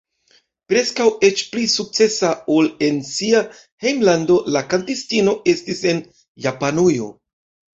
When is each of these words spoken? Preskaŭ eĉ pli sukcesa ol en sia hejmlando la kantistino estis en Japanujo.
Preskaŭ 0.71 1.05
eĉ 1.29 1.43
pli 1.51 1.65
sukcesa 1.73 2.31
ol 2.55 2.71
en 2.89 2.97
sia 3.09 3.43
hejmlando 3.85 4.41
la 4.57 4.67
kantistino 4.73 5.37
estis 5.55 5.85
en 5.93 6.03
Japanujo. 6.49 7.13